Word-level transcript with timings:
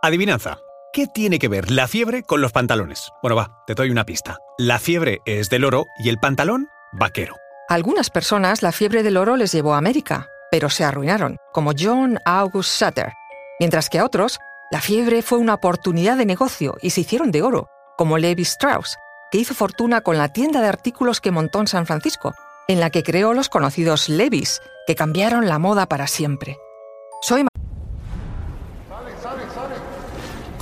Adivinanza. 0.00 0.58
¿Qué 0.92 1.08
tiene 1.08 1.40
que 1.40 1.48
ver 1.48 1.72
la 1.72 1.88
fiebre 1.88 2.22
con 2.22 2.40
los 2.40 2.52
pantalones? 2.52 3.10
Bueno, 3.20 3.34
va, 3.34 3.64
te 3.66 3.74
doy 3.74 3.90
una 3.90 4.04
pista. 4.04 4.38
La 4.56 4.78
fiebre 4.78 5.18
es 5.26 5.50
del 5.50 5.64
oro 5.64 5.86
y 5.98 6.08
el 6.08 6.18
pantalón, 6.18 6.68
vaquero. 6.92 7.34
A 7.68 7.74
algunas 7.74 8.08
personas 8.08 8.62
la 8.62 8.70
fiebre 8.70 9.02
del 9.02 9.16
oro 9.16 9.36
les 9.36 9.50
llevó 9.50 9.74
a 9.74 9.78
América, 9.78 10.28
pero 10.52 10.70
se 10.70 10.84
arruinaron, 10.84 11.36
como 11.52 11.72
John 11.76 12.18
August 12.24 12.70
Sutter, 12.70 13.12
mientras 13.58 13.90
que 13.90 13.98
a 13.98 14.04
otros 14.04 14.38
la 14.70 14.80
fiebre 14.80 15.20
fue 15.20 15.38
una 15.38 15.54
oportunidad 15.54 16.16
de 16.16 16.26
negocio 16.26 16.76
y 16.80 16.90
se 16.90 17.00
hicieron 17.00 17.32
de 17.32 17.42
oro, 17.42 17.68
como 17.96 18.18
Levi 18.18 18.42
Strauss, 18.42 18.96
que 19.32 19.38
hizo 19.38 19.52
fortuna 19.52 20.02
con 20.02 20.16
la 20.16 20.32
tienda 20.32 20.60
de 20.60 20.68
artículos 20.68 21.20
que 21.20 21.32
montó 21.32 21.60
en 21.60 21.66
San 21.66 21.86
Francisco, 21.86 22.34
en 22.68 22.78
la 22.78 22.90
que 22.90 23.02
creó 23.02 23.34
los 23.34 23.48
conocidos 23.48 24.08
Levis, 24.08 24.60
que 24.86 24.94
cambiaron 24.94 25.48
la 25.48 25.58
moda 25.58 25.86
para 25.86 26.06
siempre. 26.06 26.56
Soy 27.20 27.42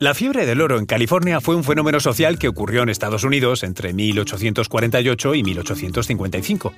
La 0.00 0.14
fiebre 0.14 0.46
del 0.46 0.60
oro 0.60 0.78
en 0.78 0.86
California 0.86 1.40
fue 1.40 1.56
un 1.56 1.64
fenómeno 1.64 1.98
social 1.98 2.38
que 2.38 2.46
ocurrió 2.46 2.84
en 2.84 2.88
Estados 2.88 3.24
Unidos 3.24 3.64
entre 3.64 3.92
1848 3.92 5.34
y 5.34 5.42
1855. 5.42 6.72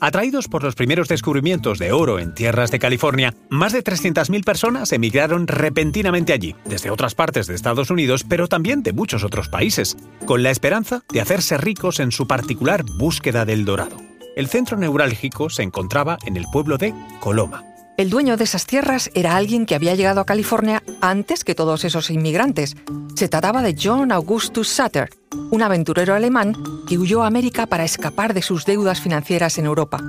Atraídos 0.00 0.48
por 0.48 0.64
los 0.64 0.74
primeros 0.74 1.06
descubrimientos 1.06 1.78
de 1.78 1.92
oro 1.92 2.18
en 2.18 2.34
tierras 2.34 2.72
de 2.72 2.80
California, 2.80 3.32
más 3.48 3.72
de 3.72 3.84
300.000 3.84 4.42
personas 4.42 4.90
emigraron 4.90 5.46
repentinamente 5.46 6.32
allí, 6.32 6.56
desde 6.64 6.90
otras 6.90 7.14
partes 7.14 7.46
de 7.46 7.54
Estados 7.54 7.90
Unidos, 7.90 8.24
pero 8.28 8.48
también 8.48 8.82
de 8.82 8.92
muchos 8.92 9.22
otros 9.22 9.48
países, 9.48 9.96
con 10.26 10.42
la 10.42 10.50
esperanza 10.50 11.04
de 11.12 11.20
hacerse 11.20 11.56
ricos 11.56 12.00
en 12.00 12.10
su 12.10 12.26
particular 12.26 12.82
búsqueda 12.82 13.44
del 13.44 13.64
dorado. 13.64 13.96
El 14.34 14.48
centro 14.48 14.76
neurálgico 14.76 15.48
se 15.48 15.62
encontraba 15.62 16.18
en 16.26 16.36
el 16.36 16.44
pueblo 16.52 16.76
de 16.76 16.92
Coloma. 17.20 17.73
El 17.96 18.10
dueño 18.10 18.36
de 18.36 18.42
esas 18.42 18.66
tierras 18.66 19.08
era 19.14 19.36
alguien 19.36 19.66
que 19.66 19.76
había 19.76 19.94
llegado 19.94 20.20
a 20.20 20.26
California 20.26 20.82
antes 21.00 21.44
que 21.44 21.54
todos 21.54 21.84
esos 21.84 22.10
inmigrantes. 22.10 22.76
Se 23.14 23.28
trataba 23.28 23.62
de 23.62 23.76
John 23.80 24.10
Augustus 24.10 24.66
Sutter, 24.66 25.10
un 25.52 25.62
aventurero 25.62 26.12
alemán 26.12 26.56
que 26.88 26.98
huyó 26.98 27.22
a 27.22 27.28
América 27.28 27.66
para 27.66 27.84
escapar 27.84 28.34
de 28.34 28.42
sus 28.42 28.64
deudas 28.64 29.00
financieras 29.00 29.58
en 29.58 29.66
Europa. 29.66 30.02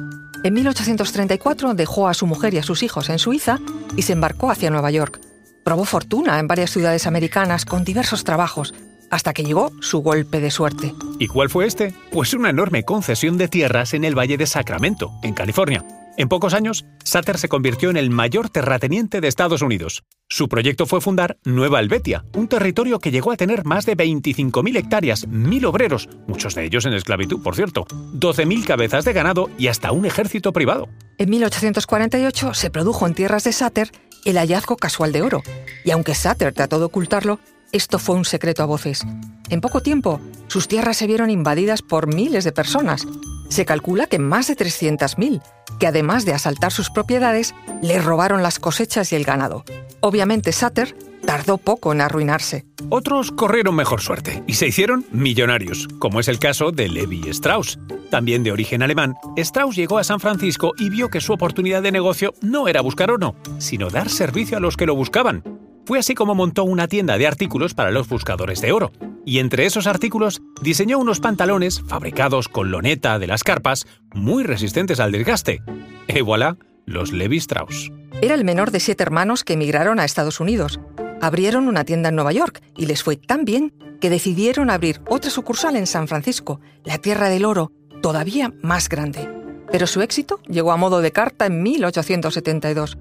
En 0.43 0.55
1834 0.55 1.75
dejó 1.75 2.07
a 2.07 2.15
su 2.15 2.25
mujer 2.25 2.55
y 2.55 2.57
a 2.57 2.63
sus 2.63 2.81
hijos 2.81 3.09
en 3.09 3.19
Suiza 3.19 3.59
y 3.95 4.01
se 4.01 4.13
embarcó 4.13 4.49
hacia 4.49 4.71
Nueva 4.71 4.89
York. 4.89 5.21
Probó 5.63 5.85
fortuna 5.85 6.39
en 6.39 6.47
varias 6.47 6.71
ciudades 6.71 7.05
americanas 7.05 7.65
con 7.65 7.83
diversos 7.83 8.23
trabajos, 8.23 8.73
hasta 9.11 9.31
que 9.31 9.43
llegó 9.43 9.71
su 9.81 9.99
golpe 9.99 10.39
de 10.39 10.49
suerte. 10.49 10.95
¿Y 11.19 11.27
cuál 11.27 11.49
fue 11.51 11.67
este? 11.67 11.93
Pues 12.11 12.33
una 12.33 12.49
enorme 12.49 12.81
concesión 12.81 13.37
de 13.37 13.47
tierras 13.47 13.93
en 13.93 14.05
el 14.05 14.17
Valle 14.17 14.37
de 14.37 14.47
Sacramento, 14.47 15.11
en 15.21 15.35
California. 15.35 15.85
En 16.17 16.29
pocos 16.29 16.53
años, 16.53 16.85
Sutter 17.03 17.37
se 17.37 17.49
convirtió 17.49 17.89
en 17.89 17.97
el 17.97 18.09
mayor 18.09 18.49
terrateniente 18.49 19.19
de 19.19 19.27
Estados 19.27 19.61
Unidos. 19.61 20.03
Su 20.29 20.47
proyecto 20.47 20.85
fue 20.85 21.01
fundar 21.01 21.37
Nueva 21.43 21.81
Helvetia, 21.81 22.23
un 22.33 22.47
territorio 22.47 22.99
que 22.99 23.11
llegó 23.11 23.33
a 23.33 23.37
tener 23.37 23.65
más 23.65 23.85
de 23.85 23.97
25.000 23.97 24.77
hectáreas, 24.77 25.27
1.000 25.27 25.65
obreros, 25.65 26.07
muchos 26.27 26.55
de 26.55 26.63
ellos 26.63 26.85
en 26.85 26.93
esclavitud, 26.93 27.43
por 27.43 27.55
cierto, 27.55 27.85
12.000 28.13 28.65
cabezas 28.65 29.03
de 29.03 29.11
ganado 29.11 29.49
y 29.57 29.67
hasta 29.67 29.91
un 29.91 30.05
ejército 30.05 30.53
privado. 30.53 30.87
En 31.17 31.29
1848 31.29 32.53
se 32.53 32.69
produjo 32.69 33.05
en 33.05 33.13
tierras 33.13 33.43
de 33.43 33.51
Sutter 33.51 33.91
el 34.23 34.37
hallazgo 34.37 34.77
casual 34.77 35.11
de 35.11 35.21
oro, 35.21 35.43
y 35.83 35.91
aunque 35.91 36.15
Sutter 36.15 36.53
trató 36.53 36.79
de 36.79 36.85
ocultarlo, 36.85 37.39
esto 37.73 37.99
fue 37.99 38.15
un 38.15 38.25
secreto 38.25 38.63
a 38.63 38.67
voces. 38.67 39.03
En 39.49 39.59
poco 39.59 39.81
tiempo, 39.81 40.21
sus 40.47 40.69
tierras 40.69 40.95
se 40.95 41.07
vieron 41.07 41.29
invadidas 41.29 41.81
por 41.81 42.07
miles 42.07 42.45
de 42.45 42.53
personas. 42.53 43.05
Se 43.49 43.65
calcula 43.65 44.07
que 44.07 44.19
más 44.19 44.47
de 44.47 44.55
300.000, 44.55 45.41
que 45.79 45.87
además 45.87 46.25
de 46.25 46.33
asaltar 46.33 46.71
sus 46.71 46.89
propiedades, 46.89 47.53
le 47.81 47.99
robaron 47.99 48.43
las 48.43 48.59
cosechas 48.59 49.11
y 49.11 49.15
el 49.15 49.23
ganado. 49.23 49.63
Obviamente 50.01 50.51
Sutter 50.51 50.95
tardó 51.25 51.57
poco 51.57 51.91
en 51.91 52.01
arruinarse. 52.01 52.65
Otros 52.89 53.31
corrieron 53.31 53.75
mejor 53.75 54.01
suerte 54.01 54.43
y 54.47 54.53
se 54.53 54.67
hicieron 54.67 55.05
millonarios, 55.11 55.87
como 55.99 56.19
es 56.19 56.27
el 56.27 56.39
caso 56.39 56.71
de 56.71 56.87
Levi 56.87 57.29
Strauss. 57.29 57.79
También 58.09 58.43
de 58.43 58.51
origen 58.51 58.83
alemán, 58.83 59.15
Strauss 59.35 59.75
llegó 59.75 59.97
a 59.97 60.03
San 60.03 60.19
Francisco 60.19 60.73
y 60.77 60.89
vio 60.89 61.09
que 61.09 61.21
su 61.21 61.33
oportunidad 61.33 61.81
de 61.81 61.91
negocio 61.91 62.33
no 62.41 62.67
era 62.67 62.81
buscar 62.81 63.11
oro, 63.11 63.35
sino 63.57 63.89
dar 63.89 64.09
servicio 64.09 64.57
a 64.57 64.61
los 64.61 64.77
que 64.77 64.85
lo 64.85 64.95
buscaban. 64.95 65.43
Fue 65.85 65.99
así 65.99 66.15
como 66.15 66.35
montó 66.35 66.63
una 66.63 66.87
tienda 66.87 67.17
de 67.17 67.27
artículos 67.27 67.73
para 67.73 67.91
los 67.91 68.07
buscadores 68.07 68.61
de 68.61 68.71
oro. 68.71 68.91
Y 69.25 69.39
entre 69.39 69.65
esos 69.65 69.87
artículos 69.87 70.41
diseñó 70.61 70.99
unos 70.99 71.19
pantalones 71.19 71.81
fabricados 71.87 72.47
con 72.47 72.69
loneta 72.69 73.17
de 73.17 73.25
las 73.27 73.43
carpas 73.43 73.87
muy 74.13 74.43
resistentes 74.43 74.99
al 74.99 75.11
desgaste. 75.11 75.61
Et 76.07 76.23
voilà, 76.23 76.57
los 76.85 77.11
Levi 77.11 77.37
Strauss. 77.37 77.91
Era 78.21 78.35
el 78.35 78.45
menor 78.45 78.69
de 78.69 78.79
siete 78.79 79.03
hermanos 79.03 79.43
que 79.43 79.53
emigraron 79.53 79.99
a 79.99 80.05
Estados 80.05 80.39
Unidos. 80.39 80.79
Abrieron 81.21 81.67
una 81.67 81.85
tienda 81.85 82.09
en 82.09 82.15
Nueva 82.15 82.33
York 82.33 82.61
y 82.77 82.85
les 82.85 83.01
fue 83.01 83.15
tan 83.15 83.45
bien 83.45 83.73
que 83.99 84.11
decidieron 84.11 84.69
abrir 84.69 85.01
otra 85.07 85.31
sucursal 85.31 85.75
en 85.75 85.87
San 85.87 86.07
Francisco, 86.07 86.61
la 86.83 86.99
Tierra 86.99 87.29
del 87.29 87.45
Oro, 87.45 87.71
todavía 88.01 88.53
más 88.61 88.89
grande. 88.89 89.27
Pero 89.71 89.87
su 89.87 90.01
éxito 90.01 90.39
llegó 90.47 90.71
a 90.71 90.77
modo 90.77 91.01
de 91.01 91.11
carta 91.11 91.47
en 91.47 91.63
1872. 91.63 92.97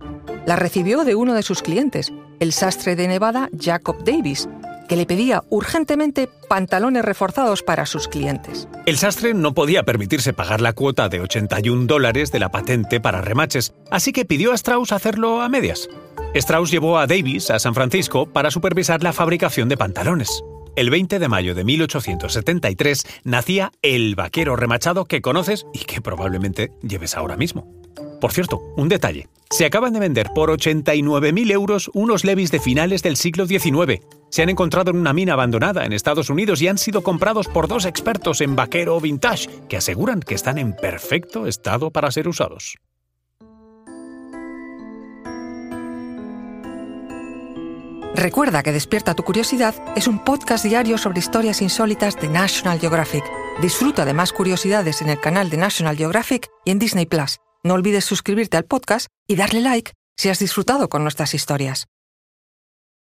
La 0.47 0.57
recibió 0.57 1.05
de 1.05 1.15
uno 1.15 1.35
de 1.35 1.43
sus 1.43 1.61
clientes, 1.61 2.13
el 2.41 2.53
sastre 2.53 2.97
de 2.97 3.09
Nevada 3.09 3.51
Jacob 3.59 4.03
Davis, 4.05 4.49
que 4.89 4.97
le 4.97 5.07
pedía 5.07 5.43
urgentemente 5.51 6.29
pantalones 6.49 7.05
reforzados 7.05 7.63
para 7.63 7.87
sus 7.87 8.09
clientes. 8.09 8.69
El 8.87 8.99
sastre 8.99 9.35
no 9.35 9.55
podía 9.55 9.85
permitirse 9.85 10.33
pagar 10.33 10.61
la 10.61 10.73
cuota 10.73 11.09
de 11.09 11.21
81 11.21 11.87
dólares 11.87 12.33
de 12.33 12.41
la 12.41 12.51
patente 12.51 13.01
para 13.01 13.21
remaches, 13.21 13.75
así 13.91 14.13
que 14.13 14.25
pidió 14.25 14.53
a 14.53 14.55
Strauss 14.55 14.93
hacerlo 14.93 15.41
a 15.41 15.49
medias. 15.49 15.89
Strauss 16.35 16.71
llevó 16.71 16.99
a 16.99 17.07
Davis 17.07 17.51
a 17.51 17.59
San 17.59 17.75
Francisco 17.75 18.27
para 18.27 18.51
supervisar 18.51 19.03
la 19.03 19.13
fabricación 19.13 19.69
de 19.69 19.77
pantalones. 19.77 20.43
El 20.77 20.91
20 20.91 21.21
de 21.21 21.29
mayo 21.29 21.55
de 21.55 21.63
1873 21.63 23.05
nacía 23.23 23.71
el 23.83 24.17
vaquero 24.17 24.57
remachado 24.57 25.05
que 25.05 25.23
conoces 25.23 25.67
y 25.73 25.81
que 25.81 26.01
probablemente 26.01 26.73
lleves 26.83 27.17
ahora 27.17 27.37
mismo. 27.37 27.73
Por 28.21 28.33
cierto, 28.33 28.61
un 28.77 28.89
detalle. 28.89 29.29
Se 29.51 29.67
acaban 29.67 29.93
de 29.93 30.01
vender 30.01 30.31
por 30.35 30.51
89.000 30.51 31.53
euros 31.53 31.91
unos 31.95 32.25
levis 32.25 32.51
de 32.51 32.59
finales 32.59 33.05
del 33.05 33.17
siglo 33.17 33.47
XIX. 33.47 34.01
Se 34.35 34.43
han 34.43 34.49
encontrado 34.49 34.91
en 34.91 34.97
una 34.97 35.13
mina 35.13 35.35
abandonada 35.35 35.85
en 35.85 35.93
Estados 35.93 36.29
Unidos 36.29 36.61
y 36.61 36.67
han 36.67 36.77
sido 36.77 37.05
comprados 37.05 37.47
por 37.47 37.69
dos 37.69 37.85
expertos 37.85 38.41
en 38.41 38.57
vaquero 38.57 39.01
vintage 39.01 39.49
que 39.69 39.77
aseguran 39.77 40.19
que 40.19 40.35
están 40.35 40.59
en 40.59 40.75
perfecto 40.75 41.47
estado 41.47 41.93
para 41.93 42.11
ser 42.11 42.27
usados. 42.27 42.75
Recuerda 48.17 48.65
que 48.65 48.73
Despierta 48.73 49.15
tu 49.15 49.23
Curiosidad 49.23 49.77
es 49.95 50.09
un 50.09 50.25
podcast 50.25 50.65
diario 50.65 50.99
sobre 50.99 51.21
historias 51.21 51.63
insólitas 51.63 52.21
de 52.21 52.29
National 52.29 52.81
Geographic. 52.81 53.23
Disfruta 53.63 54.05
de 54.05 54.15
más 54.15 54.33
curiosidades 54.33 55.01
en 55.01 55.11
el 55.11 55.21
canal 55.21 55.49
de 55.49 55.59
National 55.59 55.97
Geographic 55.97 56.49
y 56.65 56.73
en 56.73 56.81
Disney 56.81 57.07
Plus. 57.07 57.39
No 57.63 57.75
olvides 57.75 58.05
suscribirte 58.05 58.57
al 58.57 58.65
podcast 58.65 59.07
y 59.29 59.37
darle 59.37 59.61
like 59.61 59.93
si 60.17 60.29
has 60.29 60.41
disfrutado 60.41 60.89
con 60.89 61.05
nuestras 61.05 61.35
historias. 61.35 61.87